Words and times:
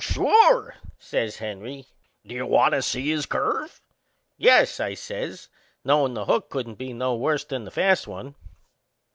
"Sure!" 0.03 0.73
says 0.97 1.37
Henry. 1.37 1.85
"Do 2.25 2.33
you 2.33 2.47
want 2.47 2.73
to 2.73 2.81
see 2.81 3.11
his 3.11 3.27
curve?" 3.27 3.79
"Yes," 4.35 4.79
I 4.79 4.95
says, 4.95 5.47
knowin' 5.85 6.15
the 6.15 6.25
hook 6.25 6.49
couldn't 6.49 6.79
be 6.79 6.91
no 6.91 7.15
worse'n 7.15 7.65
the 7.65 7.69
fast 7.69 8.07
one. 8.07 8.33